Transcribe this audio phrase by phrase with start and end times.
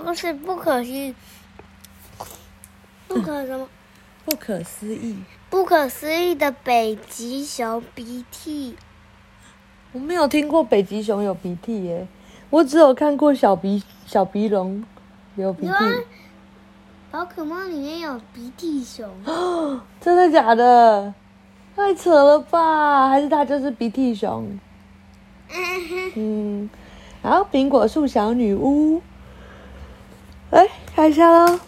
[0.00, 1.14] 个是不可思议，
[3.08, 3.68] 不可什么？
[4.24, 5.16] 不可思议。
[5.48, 8.76] 不可思议的北极熊鼻涕。
[9.92, 12.08] 我没有听过北极熊有鼻涕耶，
[12.50, 14.84] 我只有看过小鼻小鼻龙
[15.36, 15.74] 有鼻涕。，
[17.12, 19.08] 宝可梦里面有鼻涕熊。
[20.00, 21.14] 真的假的？
[21.76, 23.08] 太扯了吧？
[23.08, 24.58] 还是它就是鼻涕熊？
[26.16, 26.68] 嗯，
[27.22, 29.00] 然后，苹果树小女巫。
[30.96, 31.60] 开箱喽！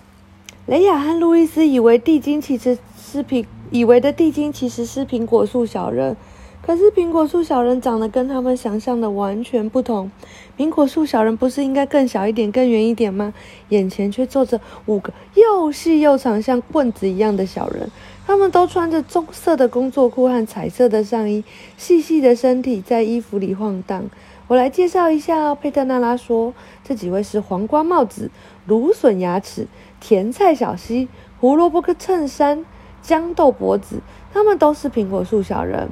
[0.65, 6.17] 雷亚和路易斯以为地精其实是苹，以为的地精其实是苹果树小人，
[6.61, 10.11] 可是苹果树小人长得跟他们想象的完全不同。
[10.59, 13.33] 苹果树小人不是应该更小一点、更圆一点吗？
[13.71, 17.91] 眼前却坐着五个又细又长、像棍子一样的小人。
[18.27, 21.43] 他们都穿着棕色的工作裤和彩色的上衣，
[21.79, 24.05] 细细的身体在衣服里晃荡。
[24.49, 26.53] 我来介绍一下哦，佩特娜拉说，
[26.85, 28.31] 这几位是黄瓜帽子、
[28.67, 29.67] 芦笋牙齿、
[30.01, 31.09] 甜菜小溪、
[31.41, 32.67] 胡萝卜衬衫、
[33.03, 34.01] 豇豆脖子，
[34.35, 35.89] 他们都是苹果树小人。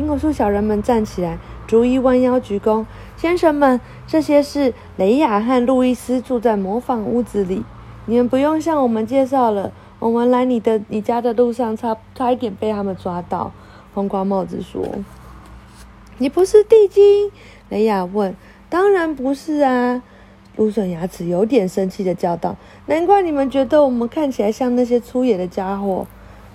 [0.00, 2.86] 苹果树小人们站起来，逐一弯腰鞠躬。
[3.18, 7.62] 先生们，这些是雷亚和路易斯住在模仿屋子里，
[8.06, 9.70] 你们不用向我们介绍了。
[9.98, 13.52] 我们来你的你家的路上差差一点被他们抓到。
[13.92, 14.82] 黄瓜帽子说
[16.16, 17.30] ：“你不是地精？”
[17.68, 18.34] 雷亚问。
[18.70, 20.02] “当然不是啊！”
[20.56, 22.56] 芦笋牙齿有点生气的叫道。
[22.86, 26.06] “难怪你们觉得我们看起来像那些粗野的家伙。”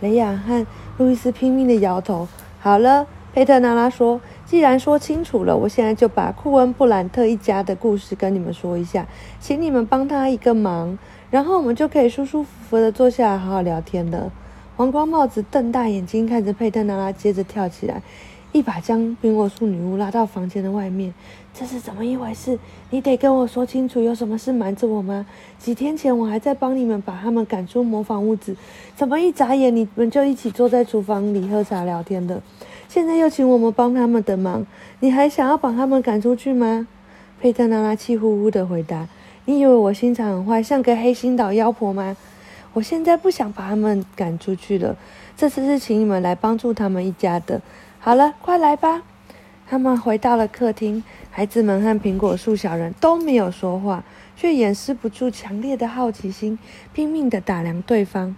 [0.01, 0.65] 雷亚和
[0.97, 2.27] 路易斯拼命的摇头。
[2.59, 9.05] “好了。”佩特娜拉说：“既然说清楚了，我现在就把库恩布兰特一家的故事跟你们说一下，
[9.41, 10.97] 请你们帮他一个忙，
[11.29, 14.31] 然后我们就可以舒舒服服的坐下来好好聊天了。”
[14.77, 18.01] 黄光帽子瞪大眼睛看着佩特娜拉，接着跳起来，
[18.53, 21.13] 一把将苹果树女巫拉到房间的外面。
[21.53, 22.57] 这是怎么一回事？
[22.89, 25.25] 你得跟我说清楚，有什么事瞒着我吗？
[25.59, 28.55] 几天前我还在帮你们把他们赶出模仿屋子，
[28.95, 32.41] 怎么一眨眼你们就一起坐在厨房里喝茶聊天的？
[32.87, 34.65] 现在又请我们帮他们的忙，
[34.99, 36.87] 你还想要把他们赶出去吗？
[37.41, 39.07] 佩特娜拉气呼呼的回答
[39.45, 42.15] ：“你以为我心肠很坏，像个黑心岛妖婆吗？
[42.73, 44.95] 我现在不想把他们赶出去了，
[45.35, 47.61] 这次是请你们来帮助他们一家的。
[47.99, 49.03] 好了，快来吧！”
[49.67, 54.03] 他们回到了客厅，孩子们和苹果树小人都没有说话，
[54.35, 56.59] 却掩饰不住强烈的好奇心，
[56.93, 58.35] 拼命的打量对方。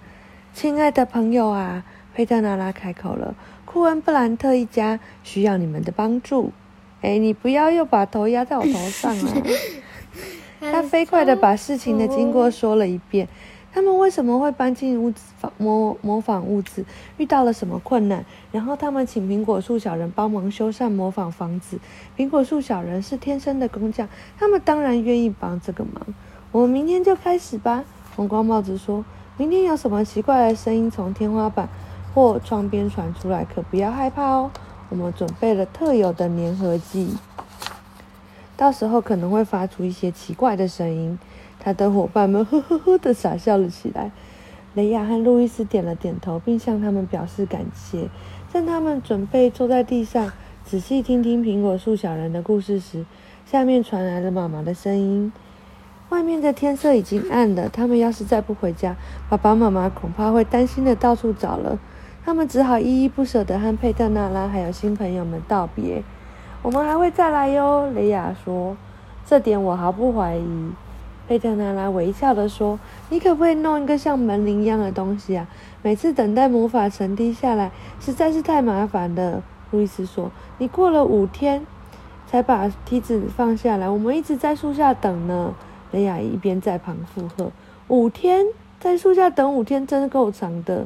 [0.54, 1.84] 亲爱的朋友啊，
[2.18, 3.36] 佩特娜拉开口了。
[3.64, 6.52] 库恩布兰特一家需要你们的帮助。
[7.04, 9.44] 哎，你不要又把头压在我头上啊！
[10.60, 13.28] 他飞快地把事情的经过说了一遍。
[13.72, 16.84] 他们为什么会搬进屋子仿模模仿屋子？
[17.18, 18.26] 遇到了什么困难？
[18.52, 21.80] 然后他们请苹果树小人帮忙修缮模仿房子。
[22.18, 26.02] 苹果树小人是天生的工匠，他们当然愿意帮这个忙。
[26.52, 27.84] 我们明天就开始吧。
[28.16, 29.06] 红光帽子说
[29.38, 31.70] ：“明天有什么奇怪的声音从天花板？”
[32.18, 34.50] 或窗边传出来，可不要害怕哦。
[34.90, 37.16] 我们准备了特有的粘合剂，
[38.58, 41.20] 到时候可能会发出一些奇怪的声音。
[41.60, 44.12] 他的伙伴们呵呵呵的傻笑了起来。
[44.74, 48.10] 雷亚和路易斯点了点头，并向他们表示感谢。
[48.52, 50.32] 在他们准备坐在地上
[50.66, 53.06] 仔细听听苹果树小人的故事时，
[53.46, 55.32] 下面传来了妈妈的声音
[56.10, 58.96] ：“外面的天色已经暗了，他们要是再不回家，
[59.30, 61.78] 爸爸妈妈恐怕会担心的到处找了。”
[62.28, 66.04] 他们只好依依不舍地和佩特娜拉还有新朋友们道别。
[66.62, 68.76] 我们还会再来哟，雷亚说。
[69.26, 70.72] 这点我毫不怀疑。
[71.26, 72.78] 佩特娜拉微笑地说
[73.08, 75.48] ：“你可不可以弄一个像门铃一样的东西啊？
[75.82, 77.72] 每次等待魔法神滴下来，
[78.02, 80.30] 实在是太麻烦了。”路易斯说
[80.60, 81.66] ：“你过了五天
[82.30, 85.54] 才把梯子放下来，我们一直在树下等呢。”
[85.92, 87.54] 雷亚一边在旁附和
[87.88, 88.48] ：“五天，
[88.82, 90.86] 在树下等五天，真的够长的。”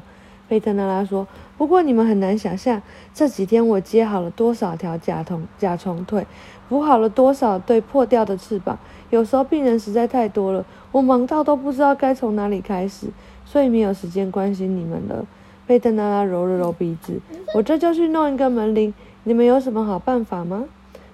[0.51, 1.25] 贝特娜拉说
[1.57, 2.81] ：“不过你们很难想象，
[3.13, 6.28] 这几天我接好了多少条甲虫甲虫腿，
[6.67, 8.78] 补好了多少对破掉的翅膀。
[9.12, 13.07] 有时候病人实在太多了，我忙到都不知道该从哪里开始，
[13.45, 15.25] 所以没有时间关心你们了。”
[15.65, 17.21] 贝特娜拉揉了揉鼻子
[17.56, 18.94] ：“我这就去弄一个门铃。
[19.24, 20.65] 你们有什么好办法吗？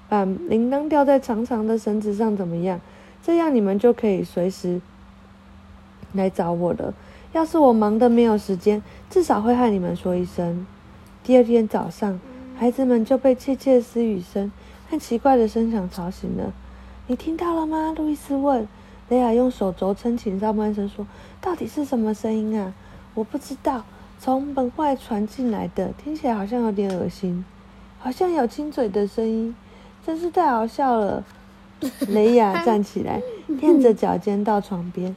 [0.09, 2.81] 把铃铛吊在长长的绳子上怎么样？
[3.21, 4.81] 这样你们就可以随时
[6.13, 6.95] 来找我了。”
[7.33, 10.65] 要是我忙得没有时间，至少会和你们说一声。
[11.23, 12.19] 第二天早上，
[12.57, 14.51] 孩子们就被窃窃私语声
[14.89, 16.53] 和奇怪的声响吵醒了。
[17.07, 17.93] 你听到了吗？
[17.95, 18.67] 路易斯问。
[19.09, 21.07] 雷亚用手肘撑起上半身说
[21.39, 22.73] ：“到底是什么声音啊？”
[23.15, 23.85] 我不知道，
[24.19, 27.45] 从门外传进来的，听起来好像有点恶心，
[27.99, 29.55] 好像有亲嘴的声音，
[30.05, 31.23] 真是太好笑了。
[32.09, 33.21] 雷亚站起来，
[33.61, 35.15] 踮着脚尖到床边，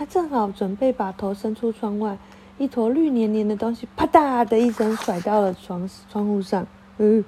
[0.00, 2.16] 他正好准备把头伸出窗外，
[2.56, 6.66] 一坨绿黏黏的东西啪嗒的一声甩到了窗窗户上。
[6.96, 7.22] 嗯，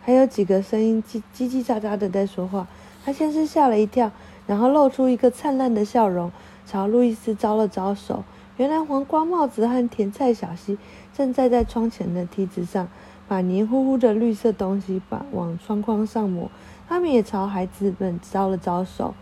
[0.00, 2.66] 还有几个声音叽叽叽喳喳的在说话。
[3.04, 4.10] 他先是吓了一跳，
[4.46, 6.32] 然后露出一个灿烂的笑容，
[6.64, 8.24] 朝路易斯招了招手。
[8.56, 10.78] 原来黄瓜帽子和甜菜小溪
[11.14, 12.88] 正站在窗前的梯子上，
[13.28, 16.50] 把黏糊糊的绿色东西把往窗框上抹。
[16.88, 19.14] 他们也朝孩子们招了招手。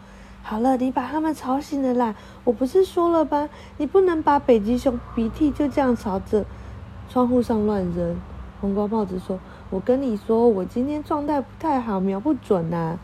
[0.49, 2.15] 好了，你把他们吵醒了啦！
[2.43, 6.43] 我不是说了吧，你不能把北极熊鼻涕就这样朝着
[7.11, 8.17] 窗户上乱扔。
[8.59, 12.99] 黄瓜帽子说：“我跟你说，我今天状态不太好，瞄不准呐。”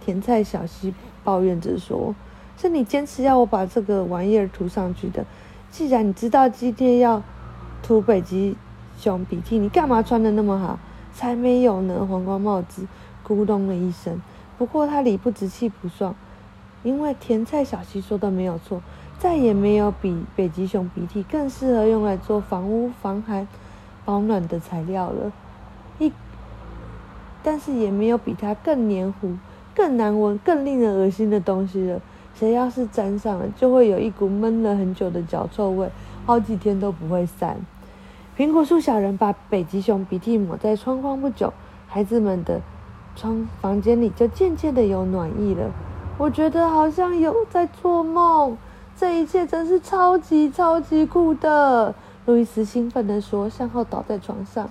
[0.00, 0.94] 甜菜小溪
[1.24, 2.14] 抱怨着说
[2.56, 5.26] ：“是你坚持要我把这个玩意儿涂上去的。
[5.72, 7.20] 既然你知道今天要
[7.82, 8.56] 涂北极
[8.96, 10.78] 熊鼻涕，你干嘛穿的那么好？
[11.12, 12.86] 才没有呢！”黄瓜帽子
[13.26, 14.22] 咕咚了一声。
[14.56, 16.14] 不过他理不直气不爽，
[16.84, 18.80] 因为甜菜小溪说的没有错，
[19.18, 23.48] 再也没有比北极熊鼻涕更适合用来做房屋防寒
[24.04, 25.32] 保暖的材料了。
[25.98, 26.12] 一，
[27.42, 29.32] 但是也没有比它更黏糊。
[29.76, 32.00] 更难闻、更令人恶心的东西了。
[32.32, 35.88] 谁要是沾上了，就会有一股闷了很久的脚臭味，
[36.24, 37.56] 好几天都不会散。
[38.36, 41.52] 苹果树小人把北极熊鼻涕抹在窗框不久，
[41.88, 42.60] 孩子们的
[43.16, 45.70] 窗房间里就渐渐的有暖意了。
[46.16, 48.56] 我觉得好像有在做梦，
[48.96, 51.94] 这一切真是超级超级酷的。
[52.24, 54.70] 路易斯兴奋地说，向后倒在床上。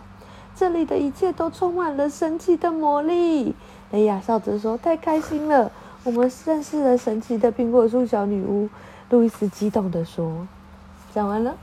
[0.56, 3.54] 这里的一切都充满了神奇的魔力。
[3.92, 5.72] 雷亚笑着说：“太开心了，
[6.04, 8.70] 我们认识了神奇的苹果树小女巫。”
[9.12, 10.48] 路易斯激动地说
[11.14, 11.54] ：“讲完了。”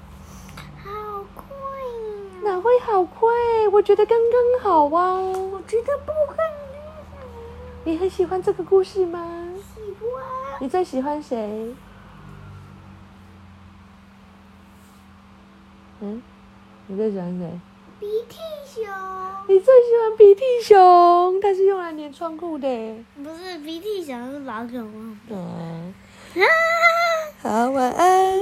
[0.85, 0.91] 好
[1.35, 2.43] 快呀！
[2.45, 3.29] 哪会好快？
[3.73, 5.21] 我觉得刚刚好啊。
[5.21, 7.27] 我觉得不很厉害。
[7.85, 9.49] 你很喜欢这个故事吗？
[10.61, 11.75] 你最喜欢谁？
[16.01, 16.23] 嗯？
[16.87, 17.61] 你最喜欢谁？
[17.99, 18.85] 鼻涕熊。
[19.49, 21.41] 你最喜欢鼻涕熊？
[21.41, 22.69] 它是用来粘窗户的。
[23.23, 25.19] 不是鼻涕熊，是宝可梦。
[25.29, 25.95] 嗯。
[27.43, 28.39] 好，晚安。